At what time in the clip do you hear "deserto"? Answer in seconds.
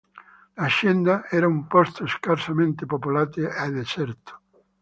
3.69-4.41